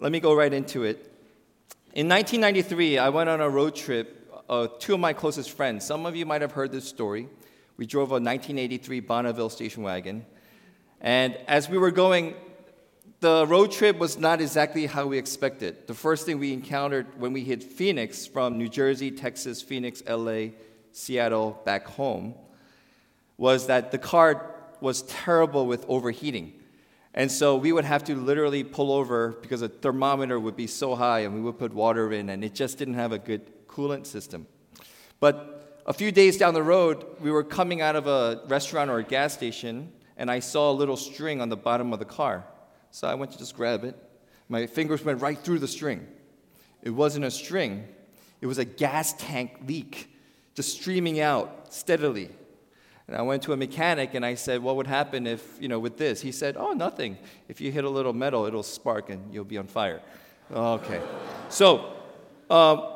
[0.00, 1.12] let me go right into it.
[1.92, 4.16] In 1993, I went on a road trip.
[4.48, 7.28] Uh, two of my closest friends, some of you might have heard this story.
[7.76, 10.24] We drove a 1983 Bonneville station wagon.
[11.02, 12.34] And as we were going,
[13.20, 15.86] the road trip was not exactly how we expected.
[15.86, 20.52] The first thing we encountered when we hit Phoenix from New Jersey, Texas, Phoenix, LA,
[20.92, 22.34] Seattle, back home,
[23.36, 26.59] was that the car was terrible with overheating.
[27.14, 30.94] And so we would have to literally pull over because the thermometer would be so
[30.94, 34.06] high and we would put water in and it just didn't have a good coolant
[34.06, 34.46] system.
[35.18, 38.98] But a few days down the road, we were coming out of a restaurant or
[38.98, 42.44] a gas station and I saw a little string on the bottom of the car.
[42.92, 43.96] So I went to just grab it.
[44.48, 46.06] My fingers went right through the string.
[46.82, 47.88] It wasn't a string,
[48.40, 50.10] it was a gas tank leak
[50.54, 52.30] just streaming out steadily.
[53.10, 55.80] And I went to a mechanic and I said, What would happen if, you know,
[55.80, 56.20] with this?
[56.20, 57.18] He said, Oh, nothing.
[57.48, 60.00] If you hit a little metal, it'll spark and you'll be on fire.
[60.52, 61.02] Okay.
[61.48, 61.92] so,
[62.48, 62.86] um,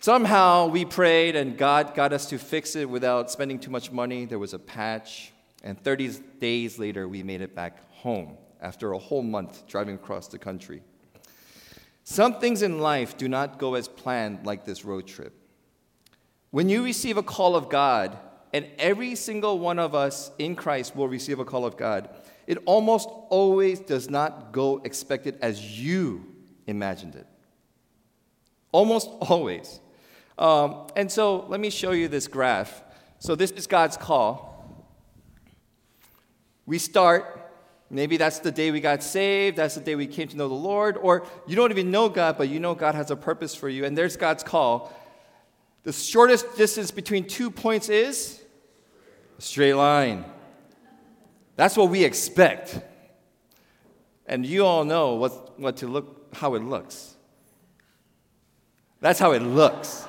[0.00, 4.24] somehow we prayed and God got us to fix it without spending too much money.
[4.24, 5.34] There was a patch.
[5.62, 6.08] And 30
[6.40, 10.80] days later, we made it back home after a whole month driving across the country.
[12.02, 15.34] Some things in life do not go as planned, like this road trip.
[16.50, 18.16] When you receive a call of God,
[18.52, 22.08] and every single one of us in Christ will receive a call of God.
[22.46, 26.24] It almost always does not go expected as you
[26.66, 27.26] imagined it.
[28.72, 29.80] Almost always.
[30.38, 32.82] Um, and so let me show you this graph.
[33.18, 34.46] So this is God's call.
[36.64, 37.50] We start,
[37.90, 40.54] maybe that's the day we got saved, that's the day we came to know the
[40.54, 43.68] Lord, or you don't even know God, but you know God has a purpose for
[43.68, 44.92] you, and there's God's call.
[45.84, 48.42] The shortest distance between two points is
[49.38, 50.24] a straight line.
[51.56, 52.80] That's what we expect.
[54.26, 57.14] And you all know what, what to look, how it looks.
[59.00, 60.06] That's how it looks.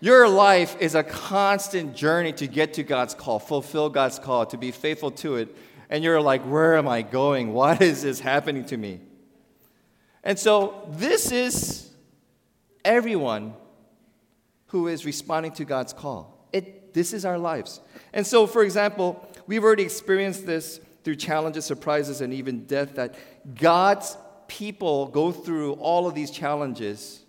[0.00, 4.56] Your life is a constant journey to get to God's call, fulfill God's call, to
[4.56, 5.56] be faithful to it.
[5.90, 7.52] And you're like, where am I going?
[7.52, 9.00] Why is this happening to me?
[10.24, 11.90] And so, this is
[12.84, 13.54] everyone
[14.72, 16.48] who is responding to God's call.
[16.50, 17.80] It, this is our lives.
[18.14, 23.14] And so, for example, we've already experienced this through challenges, surprises, and even death that
[23.54, 24.16] God's
[24.48, 27.22] people go through all of these challenges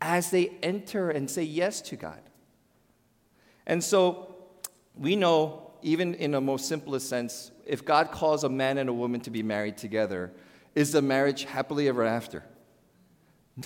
[0.00, 2.20] as they enter and say yes to God.
[3.66, 4.36] And so,
[4.94, 8.94] we know, even in the most simplest sense, if God calls a man and a
[8.94, 10.30] woman to be married together,
[10.76, 12.44] is the marriage happily ever after?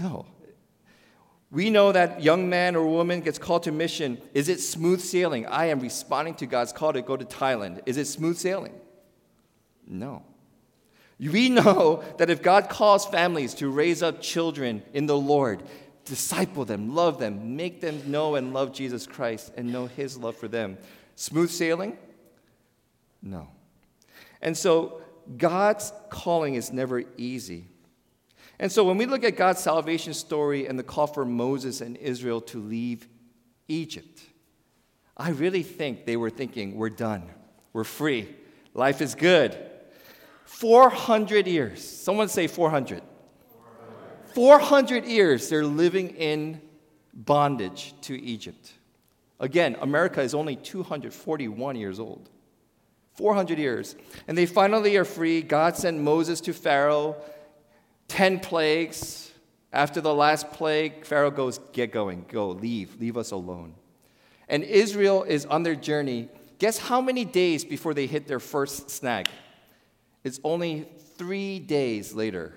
[0.01, 0.25] No,
[1.51, 4.19] we know that young man or woman gets called to mission.
[4.35, 5.47] Is it smooth sailing?
[5.47, 7.81] I am responding to God's call to go to Thailand.
[7.87, 8.75] Is it smooth sailing?
[9.87, 10.23] No.
[11.19, 15.65] We know that if God calls families to raise up children in the Lord,
[16.05, 20.37] disciple them, love them, make them know and love Jesus Christ and know His love
[20.37, 20.79] for them,
[21.17, 21.99] smooth sailing?
[23.23, 23.49] No.
[24.41, 25.03] And so
[25.37, 27.67] God's calling is never easy.
[28.61, 31.97] And so when we look at God's salvation story and the call for Moses and
[31.97, 33.09] Israel to leave
[33.69, 34.21] Egypt,
[35.17, 37.23] I really think they were thinking, we're done,
[37.73, 38.29] we're free,
[38.75, 39.57] life is good.
[40.45, 43.01] 400 years, someone say 400.
[44.35, 46.61] 400 years they're living in
[47.15, 48.75] bondage to Egypt.
[49.41, 52.29] Again, America is only 241 years old.
[53.15, 53.97] 400 years.
[54.29, 55.41] And they finally are free.
[55.41, 57.17] God sent Moses to Pharaoh
[58.11, 59.31] 10 plagues.
[59.73, 63.75] After the last plague, Pharaoh goes, Get going, go, leave, leave us alone.
[64.49, 66.29] And Israel is on their journey.
[66.59, 69.29] Guess how many days before they hit their first snag?
[70.25, 72.53] It's only three days later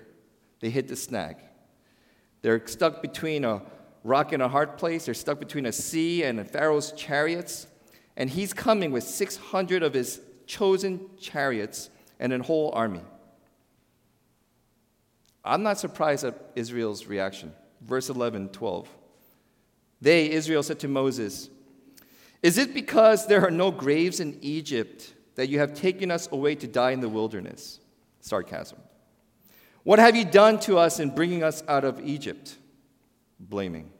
[0.60, 1.36] they hit the snag.
[2.42, 3.62] They're stuck between a
[4.02, 5.06] rock and a hard place.
[5.06, 7.68] They're stuck between a sea and Pharaoh's chariots.
[8.16, 13.00] And he's coming with 600 of his chosen chariots and a whole army.
[15.44, 17.52] I'm not surprised at Israel's reaction.
[17.82, 18.88] Verse 11, 12.
[20.00, 21.50] They, Israel, said to Moses,
[22.42, 26.54] Is it because there are no graves in Egypt that you have taken us away
[26.56, 27.80] to die in the wilderness?
[28.20, 28.78] Sarcasm.
[29.82, 32.56] What have you done to us in bringing us out of Egypt?
[33.38, 33.90] Blaming.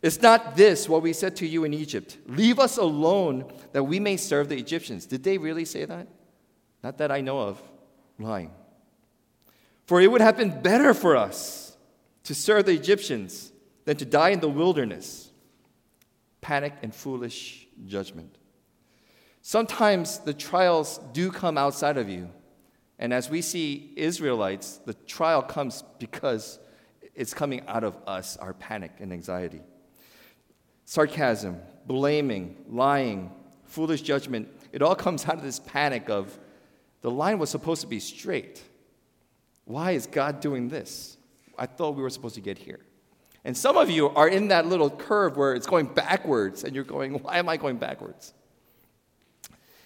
[0.00, 2.18] It's not this what we said to you in Egypt?
[2.26, 5.06] Leave us alone that we may serve the Egyptians.
[5.06, 6.06] Did they really say that?
[6.84, 7.60] Not that I know of.
[8.20, 8.52] Lying.
[9.88, 11.74] For it would have been better for us
[12.24, 13.50] to serve the Egyptians
[13.86, 15.30] than to die in the wilderness.
[16.42, 18.36] Panic and foolish judgment.
[19.40, 22.28] Sometimes the trials do come outside of you,
[22.98, 26.58] And as we see Israelites, the trial comes because
[27.14, 29.62] it's coming out of us, our panic and anxiety.
[30.84, 33.30] Sarcasm, blaming, lying,
[33.64, 36.38] foolish judgment, it all comes out of this panic of
[37.00, 38.62] the line was supposed to be straight.
[39.68, 41.18] Why is God doing this?
[41.58, 42.80] I thought we were supposed to get here.
[43.44, 46.84] And some of you are in that little curve where it's going backwards, and you're
[46.84, 48.32] going, Why am I going backwards?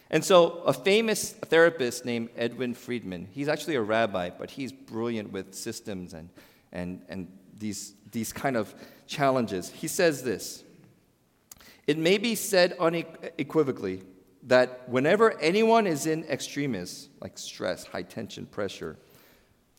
[0.08, 5.32] And so, a famous therapist named Edwin Friedman, he's actually a rabbi, but he's brilliant
[5.32, 6.28] with systems and,
[6.70, 7.26] and, and
[7.58, 8.73] these, these kind of
[9.08, 9.69] challenges.
[9.69, 10.62] He says this
[11.88, 14.05] It may be said unequivocally
[14.44, 18.96] that whenever anyone is in extremis, like stress, high tension, pressure,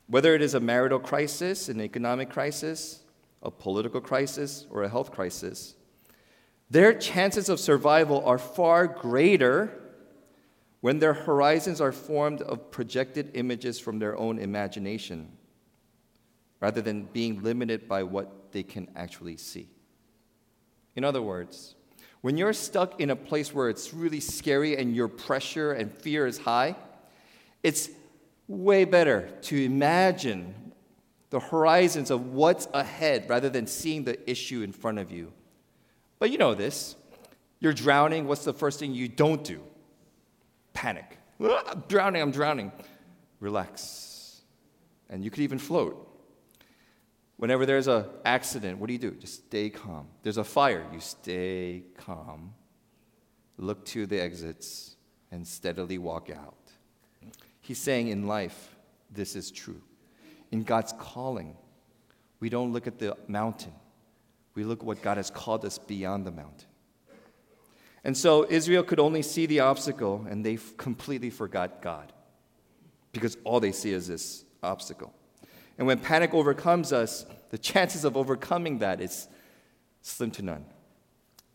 [0.08, 3.02] whether it is a marital crisis, an economic crisis,
[3.42, 5.76] a political crisis, or a health crisis,
[6.70, 9.80] their chances of survival are far greater
[10.82, 15.32] when their horizons are formed of projected images from their own imagination,
[16.60, 19.70] rather than being limited by what they can actually see.
[20.96, 21.76] In other words,
[22.22, 26.26] when you're stuck in a place where it's really scary and your pressure and fear
[26.26, 26.76] is high,
[27.64, 27.90] it's
[28.48, 30.74] way better to imagine
[31.30, 35.34] the horizons of what's ahead rather than seeing the issue in front of you.
[36.20, 36.96] But you know this.
[37.60, 39.62] You're drowning, what's the first thing you don't do?
[40.74, 41.18] panic.
[41.42, 42.72] Ah, I'm drowning, I'm drowning.
[43.40, 44.42] Relax.
[45.10, 46.10] And you could even float.
[47.38, 49.12] Whenever there's an accident, what do you do?
[49.12, 50.08] Just stay calm.
[50.24, 52.54] There's a fire, you stay calm.
[53.58, 54.96] Look to the exits
[55.32, 56.63] and steadily walk out.
[57.64, 58.76] He's saying in life,
[59.10, 59.82] this is true.
[60.52, 61.56] In God's calling,
[62.42, 63.72] we don't look at the mountain,
[64.54, 66.68] we look at what God has called us beyond the mountain.
[68.04, 72.12] And so Israel could only see the obstacle, and they completely forgot God
[73.14, 75.14] because all they see is this obstacle.
[75.78, 79.30] And when panic overcomes us, the chances of overcoming that is
[80.02, 80.66] slim to none.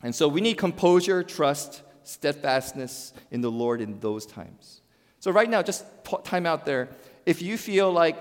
[0.02, 4.80] And so we need composure, trust, steadfastness in the Lord in those times.
[5.20, 5.84] So right now, just
[6.24, 6.88] time out there.
[7.26, 8.16] If you feel like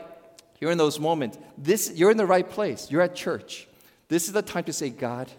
[0.59, 2.89] you're in those moments, this you're in the right place.
[2.89, 3.67] You're at church.
[4.07, 5.31] This is the time to say, God,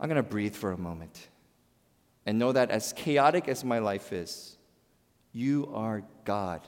[0.00, 1.28] I'm going to breathe for a moment
[2.24, 4.56] and know that as chaotic as my life is,
[5.32, 6.60] you are God.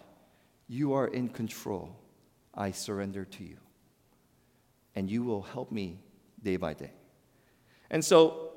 [0.69, 1.97] You are in control.
[2.55, 3.57] I surrender to you.
[4.95, 5.99] And you will help me
[6.43, 6.93] day by day.
[7.91, 8.53] And so,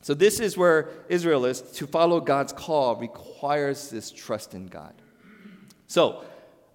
[0.00, 1.60] so this is where Israel is.
[1.62, 5.01] To follow God's call requires this trust in God.
[5.92, 6.24] So,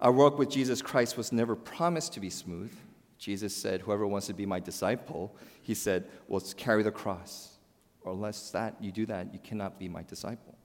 [0.00, 2.72] our work with Jesus Christ was never promised to be smooth.
[3.18, 7.58] Jesus said, Whoever wants to be my disciple, he said, will carry the cross
[8.02, 10.56] or unless that you do that, you cannot be my disciple.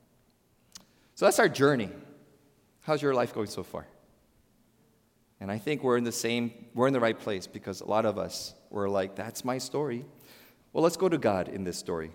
[1.15, 1.89] So that's our journey.
[2.81, 3.87] How's your life going so far?
[5.39, 8.05] And I think we're in the same, we're in the right place because a lot
[8.05, 10.05] of us were like, that's my story.
[10.73, 12.11] Well, let's go to God in this story.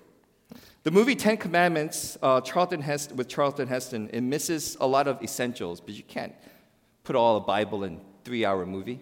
[0.82, 5.22] The movie Ten Commandments, uh, Charlton Heston, with Charlton Heston, it misses a lot of
[5.22, 6.34] essentials, but you can't
[7.04, 9.00] put all the Bible in three-hour movie.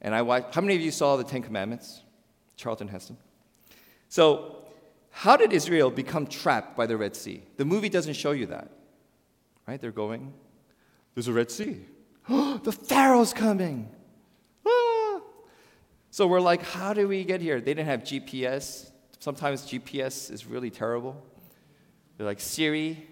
[0.00, 0.54] And I watched.
[0.54, 2.02] How many of you saw the Ten Commandments?
[2.56, 3.16] Charlton Heston.
[4.08, 4.56] So
[5.18, 7.42] how did Israel become trapped by the Red Sea?
[7.56, 8.70] The movie doesn't show you that.
[9.66, 9.80] Right?
[9.80, 10.34] They're going,
[11.14, 11.80] there's a Red Sea.
[12.28, 13.88] the Pharaoh's coming.
[14.66, 15.20] Ah.
[16.10, 17.60] So we're like, how do we get here?
[17.60, 18.90] They didn't have GPS.
[19.18, 21.20] Sometimes GPS is really terrible.
[22.16, 23.06] They're like, Siri,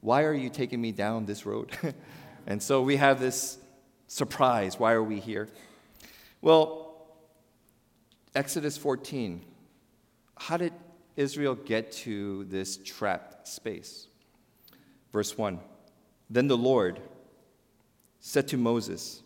[0.00, 1.70] why are you taking me down this road?
[2.46, 3.58] and so we have this
[4.06, 4.78] surprise.
[4.78, 5.48] Why are we here?
[6.40, 6.88] Well,
[8.34, 9.44] Exodus 14.
[10.36, 10.72] How did
[11.16, 14.06] Israel get to this trapped space?
[15.12, 15.58] Verse 1
[16.30, 17.00] Then the Lord
[18.20, 19.22] said to Moses,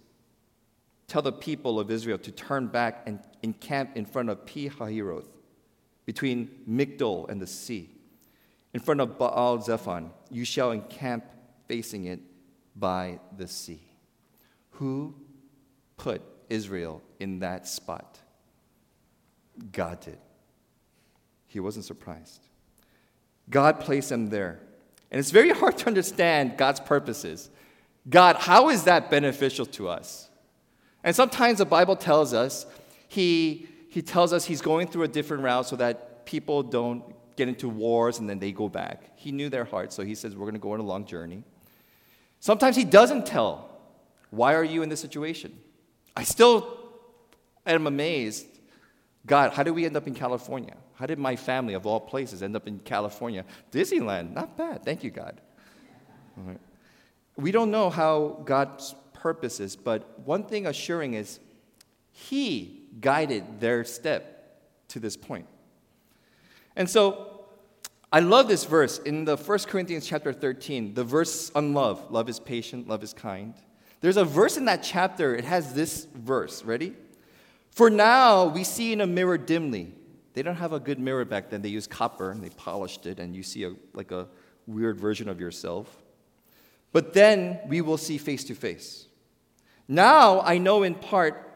[1.07, 5.27] Tell the people of Israel to turn back and encamp in front of Pi Hahiroth,
[6.13, 7.89] between Migdol and the sea.
[8.75, 11.25] In front of Baal Zephon, you shall encamp
[11.69, 12.21] facing it
[12.77, 13.81] by the sea.
[14.73, 15.15] Who
[15.97, 18.19] put Israel in that spot?
[19.73, 20.19] God did.
[21.47, 22.47] He wasn't surprised.
[23.49, 24.61] God placed them there.
[25.11, 27.49] And it's very hard to understand God's purposes.
[28.09, 30.29] God, how is that beneficial to us?
[31.05, 32.67] And sometimes the Bible tells us
[33.09, 37.05] he, he tells us he's going through a different route so that people don't
[37.37, 39.11] get into wars and then they go back.
[39.17, 41.45] He knew their hearts, so he says, We're going to go on a long journey.
[42.41, 43.69] Sometimes he doesn't tell,
[44.31, 45.59] Why are you in this situation?
[46.17, 46.79] I still
[47.67, 48.47] am amazed.
[49.27, 50.75] God, how did we end up in California?
[50.95, 53.45] How did my family, of all places, end up in California?
[53.71, 54.87] Disneyland, not bad.
[54.87, 55.39] Thank you, God.
[57.37, 61.41] We don't know how God's purposes, but one thing assuring is
[62.13, 65.47] He guided their step to this point.
[66.77, 67.47] And so
[68.13, 72.11] I love this verse in the 1 Corinthians chapter 13, the verse on love.
[72.11, 73.55] Love is patient, love is kind.
[74.01, 76.65] There's a verse in that chapter, it has this verse.
[76.65, 76.95] Ready?
[77.71, 79.95] For now we see in a mirror dimly.
[80.35, 81.63] They don't have a good mirror back then.
[81.63, 84.29] They used copper and they polished it, and you see a, like a
[84.67, 86.03] weird version of yourself.
[86.93, 89.07] But then we will see face to face.
[89.89, 91.52] Now I know in part,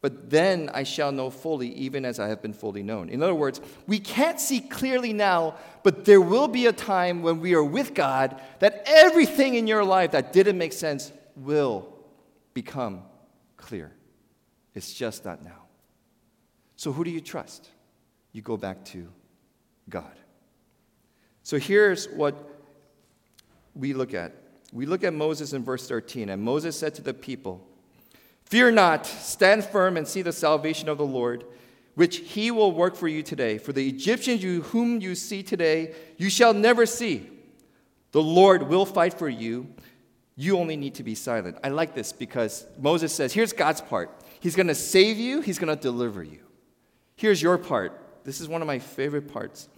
[0.00, 3.10] but then I shall know fully, even as I have been fully known.
[3.10, 7.40] In other words, we can't see clearly now, but there will be a time when
[7.40, 11.88] we are with God that everything in your life that didn't make sense will
[12.54, 13.02] become
[13.58, 13.92] clear.
[14.74, 15.64] It's just not now.
[16.76, 17.68] So, who do you trust?
[18.32, 19.06] You go back to
[19.90, 20.16] God.
[21.42, 22.34] So, here's what
[23.74, 24.32] we look at
[24.72, 27.66] we look at Moses in verse 13, and Moses said to the people,
[28.50, 31.44] Fear not, stand firm and see the salvation of the Lord,
[31.94, 33.58] which he will work for you today.
[33.58, 37.30] For the Egyptians you, whom you see today, you shall never see.
[38.10, 39.68] The Lord will fight for you.
[40.34, 41.58] You only need to be silent.
[41.62, 44.10] I like this because Moses says, Here's God's part.
[44.40, 46.40] He's going to save you, He's going to deliver you.
[47.14, 47.96] Here's your part.
[48.24, 49.68] This is one of my favorite parts.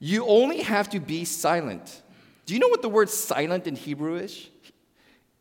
[0.00, 2.02] You only have to be silent.
[2.44, 4.50] Do you know what the word silent in Hebrew is?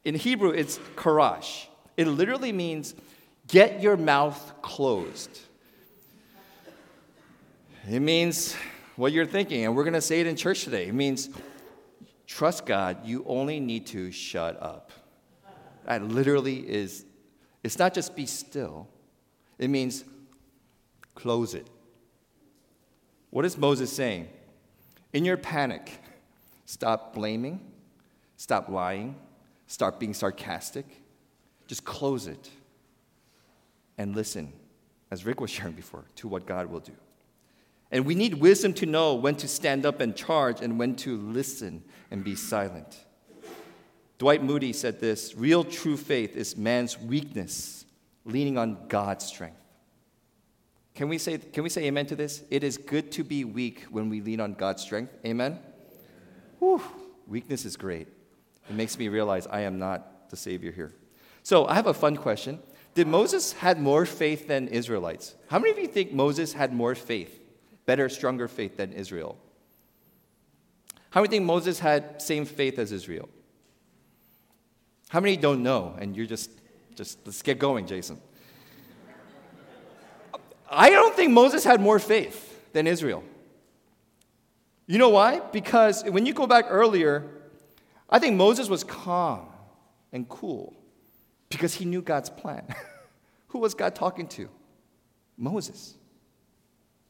[0.06, 1.66] In Hebrew, it's karash.
[1.98, 2.96] It literally means
[3.48, 5.40] get your mouth closed.
[7.90, 8.56] It means
[8.96, 10.88] what you're thinking, and we're going to say it in church today.
[10.88, 11.30] It means
[12.26, 14.92] trust God, you only need to shut up.
[15.86, 17.06] That literally is,
[17.64, 18.88] it's not just be still,
[19.60, 20.04] it means
[21.14, 21.68] close it.
[23.30, 24.30] What is Moses saying?
[25.14, 25.92] In your panic,
[26.66, 27.60] Stop blaming,
[28.38, 29.16] stop lying,
[29.68, 30.86] stop being sarcastic.
[31.68, 32.50] Just close it
[33.98, 34.52] and listen,
[35.12, 36.94] as Rick was sharing before, to what God will do.
[37.92, 41.18] And we need wisdom to know when to stand up and charge and when to
[41.18, 43.06] listen and be silent.
[44.18, 47.86] Dwight Moody said this real true faith is man's weakness
[48.24, 49.60] leaning on God's strength.
[50.96, 52.44] Can we say, can we say amen to this?
[52.50, 55.14] It is good to be weak when we lean on God's strength.
[55.26, 55.60] Amen?
[56.60, 56.82] Whew,
[57.28, 58.08] weakness is great.
[58.70, 60.94] It makes me realize I am not the Savior here.
[61.46, 62.58] So I have a fun question.
[62.96, 65.36] Did Moses had more faith than Israelites?
[65.48, 67.40] How many of you think Moses had more faith,
[67.86, 69.38] better, stronger faith than Israel?
[71.12, 73.30] How many think Moses had same faith as Israel?
[75.10, 75.96] How many don't know?
[76.00, 76.50] And you're just,
[76.96, 78.20] just let's get going, Jason.
[80.68, 83.24] I don't think Moses had more faith than Israel.
[84.88, 85.42] You know why?
[85.52, 87.24] Because when you go back earlier,
[88.10, 89.46] I think Moses was calm
[90.12, 90.74] and cool
[91.56, 92.66] because he knew God's plan.
[93.48, 94.50] Who was God talking to?
[95.38, 95.96] Moses.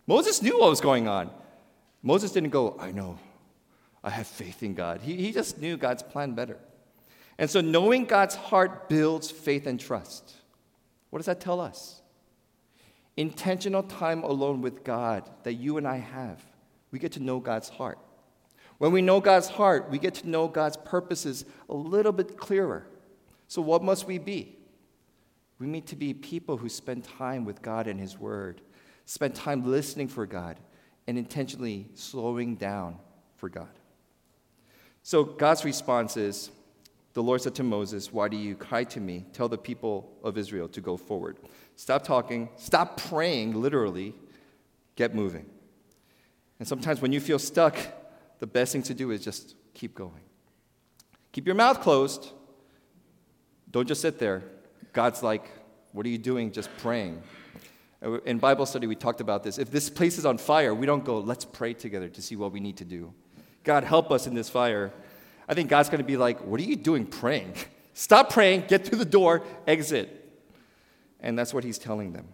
[0.07, 1.31] Moses knew what was going on.
[2.03, 3.17] Moses didn't go, I know,
[4.03, 5.01] I have faith in God.
[5.01, 6.59] He, he just knew God's plan better.
[7.37, 10.35] And so, knowing God's heart builds faith and trust.
[11.09, 12.01] What does that tell us?
[13.17, 16.45] Intentional time alone with God that you and I have
[16.95, 17.99] we get to know God's heart.
[18.77, 22.87] When we know God's heart, we get to know God's purposes a little bit clearer.
[23.47, 24.57] So, what must we be?
[25.59, 28.61] We need to be people who spend time with God and His Word,
[29.05, 30.59] spend time listening for God,
[31.07, 32.97] and intentionally slowing down
[33.37, 33.69] for God.
[35.03, 36.51] So, God's response is
[37.13, 39.25] the Lord said to Moses, Why do you cry to me?
[39.31, 41.37] Tell the people of Israel to go forward.
[41.77, 44.13] Stop talking, stop praying, literally,
[44.95, 45.45] get moving.
[46.59, 47.77] And sometimes when you feel stuck,
[48.39, 50.23] the best thing to do is just keep going.
[51.31, 52.31] Keep your mouth closed.
[53.75, 54.41] Don't just sit there.
[54.93, 55.51] God's like,
[55.91, 56.49] What are you doing?
[56.53, 57.21] Just praying.
[58.23, 59.57] In Bible study, we talked about this.
[59.57, 62.53] If this place is on fire, we don't go, Let's pray together to see what
[62.53, 63.13] we need to do.
[63.65, 64.93] God, help us in this fire.
[65.49, 67.53] I think God's going to be like, What are you doing praying?
[67.93, 70.39] Stop praying, get through the door, exit.
[71.19, 72.29] And that's what he's telling them.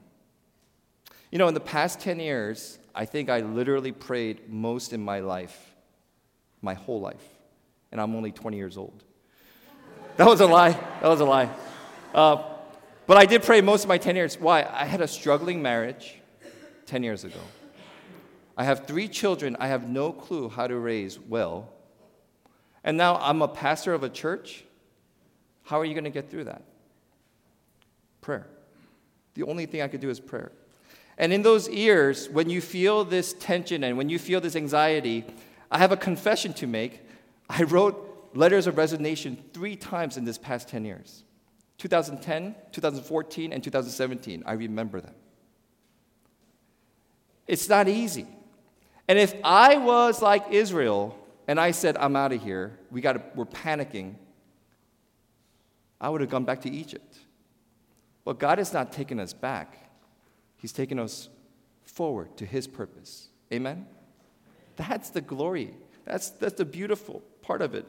[1.32, 5.22] You know, in the past 10 years, I think I literally prayed most in my
[5.22, 5.74] life,
[6.62, 7.26] my whole life.
[7.92, 9.04] And I'm only 20 years old.
[10.22, 10.74] That was a lie.
[11.02, 11.50] That was a lie.
[12.14, 12.44] Uh,
[13.08, 14.40] but I did pray most of my 10 years.
[14.40, 14.62] Why?
[14.72, 16.20] I had a struggling marriage
[16.86, 17.40] 10 years ago.
[18.56, 21.74] I have three children I have no clue how to raise well.
[22.84, 24.64] And now I'm a pastor of a church.
[25.64, 26.66] How are you going to get through that?
[28.22, 28.46] Prayer.
[29.34, 30.52] The only thing I could do is prayer.
[31.18, 35.26] And in those years, when you feel this tension and when you feel this anxiety,
[35.72, 37.02] I have a confession to make.
[37.50, 41.24] I wrote letters of resignation three times in this past 10 years.
[41.78, 44.44] 2010, 2014, and 2017.
[44.46, 45.16] I remember them.
[47.48, 48.28] It's not easy.
[49.08, 53.22] And if I was like Israel and I said, I'm out of here, we gotta,
[53.36, 54.16] we're panicking,
[56.00, 57.18] I would have gone back to Egypt.
[58.24, 59.78] But God has not taken us back,
[60.56, 61.30] He's taken us
[61.84, 63.30] forward to His purpose.
[63.52, 63.88] Amen?
[64.76, 65.74] That's the glory.
[66.06, 67.86] That's, that's the beautiful part of it.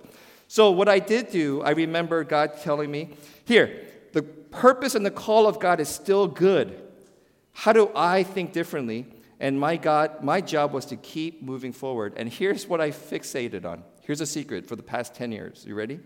[0.52, 3.14] So, what I did do, I remember God telling me,
[3.47, 6.78] here, the purpose and the call of God is still good.
[7.54, 9.06] How do I think differently?
[9.40, 12.12] And my God, my job was to keep moving forward.
[12.18, 13.82] And here's what I fixated on.
[14.02, 15.64] Here's a secret for the past 10 years.
[15.66, 16.00] You ready?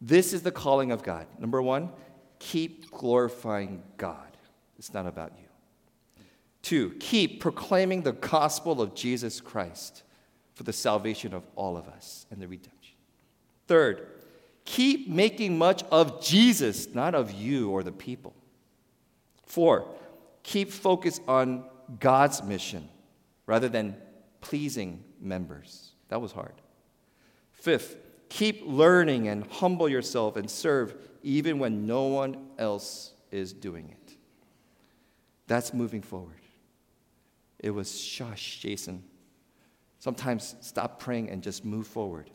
[0.00, 1.26] This is the calling of God.
[1.38, 1.90] Number one,
[2.38, 4.38] keep glorifying God.
[4.78, 6.24] It's not about you.
[6.62, 10.02] Two, keep proclaiming the gospel of Jesus Christ
[10.54, 12.77] for the salvation of all of us and the redemption.
[13.68, 14.08] Third,
[14.64, 18.34] keep making much of Jesus, not of you or the people.
[19.44, 19.86] Four,
[20.42, 21.64] keep focus on
[22.00, 22.88] God's mission
[23.46, 23.96] rather than
[24.40, 25.92] pleasing members.
[26.08, 26.54] That was hard.
[27.52, 27.96] Fifth,
[28.30, 34.16] keep learning and humble yourself and serve even when no one else is doing it.
[35.46, 36.40] That's moving forward.
[37.58, 39.02] It was shush, Jason.
[39.98, 42.30] Sometimes stop praying and just move forward.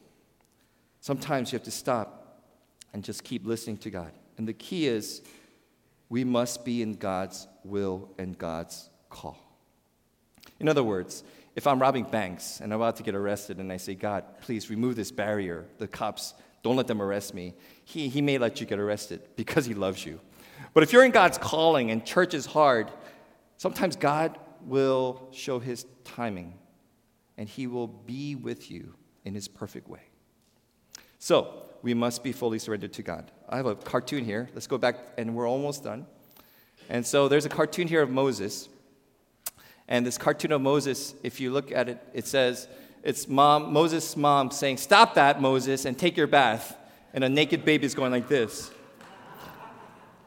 [1.04, 2.40] Sometimes you have to stop
[2.94, 4.14] and just keep listening to God.
[4.38, 5.22] And the key is
[6.08, 9.38] we must be in God's will and God's call.
[10.62, 11.26] In other words,
[11.58, 14.70] if I'm robbing banks and I'm about to get arrested and I say, God, please
[14.70, 18.66] remove this barrier, the cops, don't let them arrest me, he, he may let you
[18.66, 20.22] get arrested because he loves you.
[20.74, 22.90] But if you're in God's calling and church is hard,
[23.58, 26.54] sometimes God will show his timing
[27.38, 28.96] and he will be with you
[29.26, 30.13] in his perfect way.
[31.24, 33.32] So, we must be fully surrendered to God.
[33.48, 34.50] I have a cartoon here.
[34.54, 36.06] Let's go back, and we're almost done.
[36.90, 38.68] And so, there's a cartoon here of Moses.
[39.88, 42.68] And this cartoon of Moses, if you look at it, it says,
[43.04, 46.76] it's mom, Moses' mom saying, Stop that, Moses, and take your bath.
[47.14, 48.70] And a naked baby is going like this.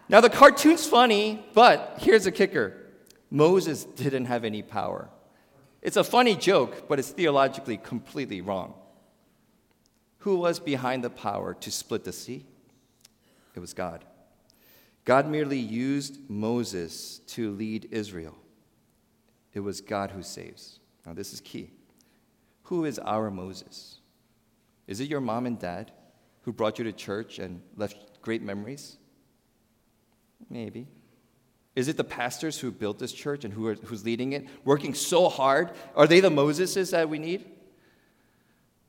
[0.09, 2.74] Now, the cartoon's funny, but here's the kicker
[3.30, 5.11] Moses didn't have any power.
[5.82, 8.72] It's a funny joke, but it's theologically completely wrong.
[10.26, 12.44] Who was behind the power to split the sea?
[13.54, 14.04] It was God.
[15.04, 18.34] God merely used Moses to lead Israel.
[19.52, 20.80] It was God who saves.
[21.06, 21.70] Now, this is key.
[22.64, 23.98] Who is our Moses?
[24.88, 25.92] Is it your mom and dad
[26.42, 28.96] who brought you to church and left great memories?
[30.50, 30.88] Maybe.
[31.76, 34.92] Is it the pastors who built this church and who are, who's leading it, working
[34.92, 35.70] so hard?
[35.94, 37.44] Are they the Moseses that we need?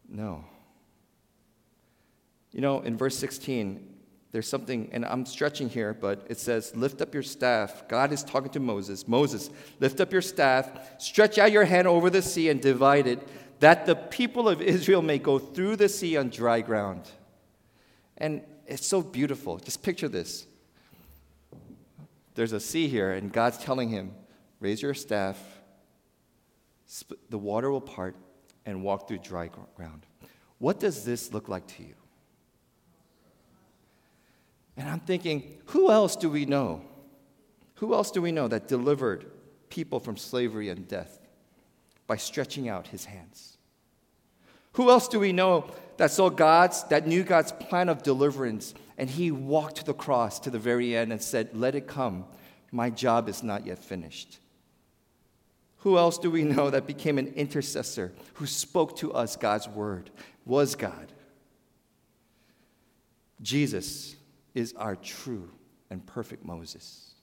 [0.09, 0.43] No.
[2.51, 3.95] You know, in verse 16,
[4.31, 7.87] there's something, and I'm stretching here, but it says, Lift up your staff.
[7.87, 9.07] God is talking to Moses.
[9.07, 13.27] Moses, lift up your staff, stretch out your hand over the sea and divide it,
[13.59, 17.09] that the people of Israel may go through the sea on dry ground.
[18.17, 19.57] And it's so beautiful.
[19.57, 20.45] Just picture this
[22.35, 24.13] there's a sea here, and God's telling him,
[24.59, 25.39] raise your staff,
[27.29, 28.15] the water will part,
[28.63, 30.05] and walk through dry ground.
[30.59, 31.95] What does this look like to you?
[34.77, 36.81] And I'm thinking, who else do we know?
[37.75, 39.25] Who else do we know that delivered
[39.69, 41.19] people from slavery and death
[42.05, 43.57] by stretching out his hands?
[44.73, 49.09] Who else do we know that saw God's, that knew God's plan of deliverance and
[49.09, 52.25] he walked to the cross to the very end and said, Let it come.
[52.71, 54.39] My job is not yet finished.
[55.77, 60.09] Who else do we know that became an intercessor who spoke to us God's word?
[60.45, 61.13] Was God.
[63.41, 64.16] Jesus
[64.57, 65.47] is our true
[65.91, 67.13] and perfect Moses.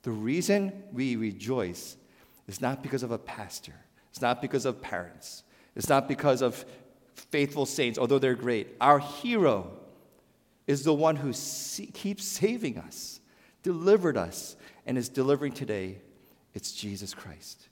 [0.00, 1.98] The reason we rejoice
[2.48, 3.74] is not because of a pastor,
[4.08, 5.44] it's not because of parents,
[5.76, 6.64] it's not because of
[7.12, 8.76] faithful saints, although they're great.
[8.80, 9.72] Our hero
[10.66, 11.34] is the one who
[11.92, 13.20] keeps saving us,
[13.62, 15.98] delivered us, and is delivering today.
[16.54, 17.68] It's Jesus Christ.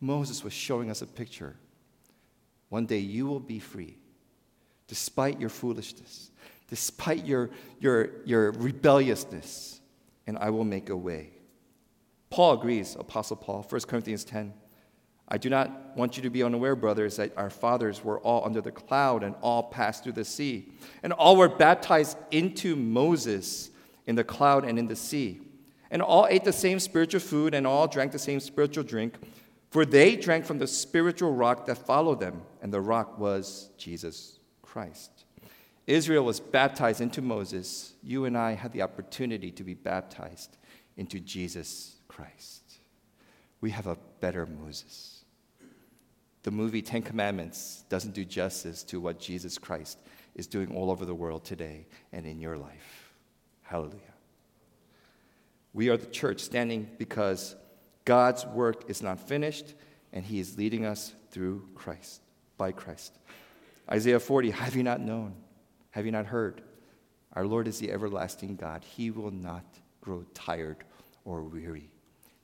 [0.00, 1.56] Moses was showing us a picture.
[2.68, 3.96] One day you will be free,
[4.86, 6.30] despite your foolishness,
[6.72, 9.82] despite your, your, your rebelliousness,
[10.26, 11.28] and I will make a way.
[12.30, 14.54] Paul agrees, Apostle Paul, 1 Corinthians 10.
[15.28, 18.62] I do not want you to be unaware, brothers, that our fathers were all under
[18.62, 20.72] the cloud and all passed through the sea.
[21.02, 23.68] And all were baptized into Moses
[24.06, 25.42] in the cloud and in the sea.
[25.90, 29.16] And all ate the same spiritual food and all drank the same spiritual drink,
[29.68, 34.38] for they drank from the spiritual rock that followed them, and the rock was Jesus
[34.62, 35.21] Christ.
[35.86, 37.94] Israel was baptized into Moses.
[38.02, 40.56] You and I had the opportunity to be baptized
[40.96, 42.78] into Jesus Christ.
[43.60, 45.24] We have a better Moses.
[46.42, 49.98] The movie Ten Commandments doesn't do justice to what Jesus Christ
[50.34, 53.14] is doing all over the world today and in your life.
[53.62, 54.00] Hallelujah.
[55.72, 57.54] We are the church standing because
[58.04, 59.74] God's work is not finished
[60.12, 62.20] and he is leading us through Christ,
[62.58, 63.16] by Christ.
[63.90, 65.34] Isaiah 40, have you not known?
[65.92, 66.62] Have you not heard?
[67.34, 68.84] Our Lord is the everlasting God.
[68.84, 69.64] He will not
[70.00, 70.84] grow tired
[71.24, 71.88] or weary.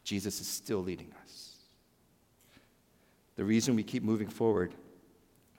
[0.05, 1.57] Jesus is still leading us.
[3.37, 4.75] The reason we keep moving forward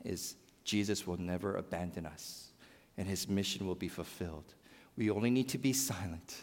[0.04, 2.50] is Jesus will never abandon us
[2.98, 4.54] and his mission will be fulfilled.
[4.98, 6.36] We only need to be silent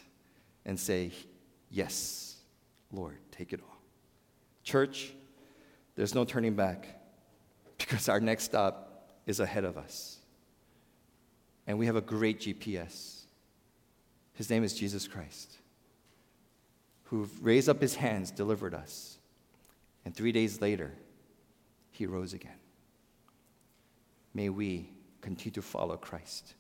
[0.64, 1.12] and say,
[1.70, 2.36] Yes,
[2.92, 3.76] Lord, take it all.
[4.62, 5.12] Church,
[5.96, 6.86] there's no turning back
[7.78, 10.15] because our next stop is ahead of us.
[11.66, 13.22] And we have a great GPS.
[14.34, 15.56] His name is Jesus Christ,
[17.04, 19.18] who raised up his hands, delivered us.
[20.04, 20.92] And three days later,
[21.90, 22.58] he rose again.
[24.34, 24.90] May we
[25.22, 26.54] continue to follow Christ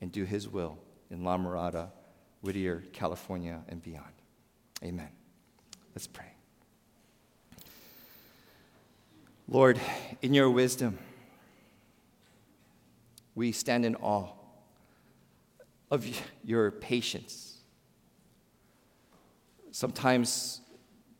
[0.00, 0.78] and do his will
[1.10, 1.90] in La Mirada,
[2.40, 4.12] Whittier, California, and beyond.
[4.82, 5.08] Amen.
[5.94, 6.32] Let's pray.
[9.48, 9.80] Lord,
[10.22, 10.98] in your wisdom,
[13.34, 14.32] we stand in awe
[15.90, 16.06] of
[16.44, 17.58] your patience.
[19.70, 20.60] Sometimes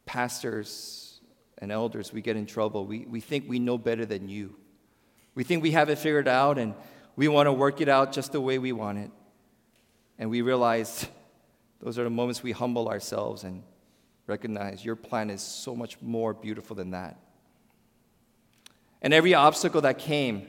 [0.06, 1.20] pastors
[1.58, 2.86] and elders, we get in trouble.
[2.86, 4.56] We, we think we know better than you.
[5.34, 6.74] We think we have it figured out and
[7.16, 9.10] we want to work it out just the way we want it.
[10.18, 11.06] And we realize
[11.80, 13.62] those are the moments we humble ourselves and
[14.26, 17.18] recognize your plan is so much more beautiful than that.
[19.02, 20.48] And every obstacle that came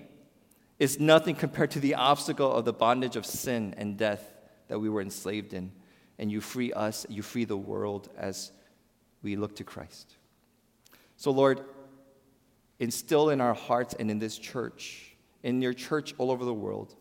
[0.79, 4.33] is nothing compared to the obstacle of the bondage of sin and death
[4.67, 5.71] that we were enslaved in.
[6.19, 8.51] And you free us, you free the world as
[9.21, 10.15] we look to Christ.
[11.15, 11.61] So, Lord,
[12.79, 16.95] instill in our hearts and in this church, in your church all over the world,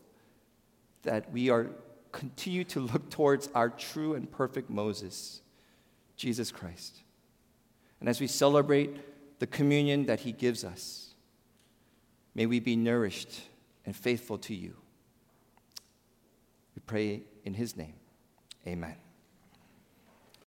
[1.03, 1.69] that we are
[2.13, 5.43] continue to look towards our true and perfect Moses,
[6.17, 7.03] Jesus Christ.
[8.01, 11.15] And as we celebrate the communion that he gives us,
[12.35, 13.43] may we be nourished
[13.87, 14.77] and faithful to you.
[16.75, 17.95] We pray in his name.
[18.67, 18.97] Amen.